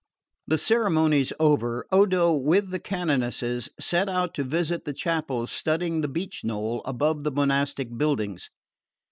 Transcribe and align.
The 0.47 0.57
ceremonies 0.57 1.31
over, 1.39 1.85
Odo, 1.91 2.33
with 2.33 2.71
the 2.71 2.79
canonesses, 2.79 3.69
set 3.79 4.09
out 4.09 4.33
to 4.33 4.43
visit 4.43 4.83
the 4.83 4.93
chapels 4.93 5.51
studding 5.51 6.01
the 6.01 6.07
beech 6.07 6.43
knoll 6.43 6.81
above 6.85 7.23
the 7.23 7.29
monastic 7.29 7.95
buildings. 7.99 8.49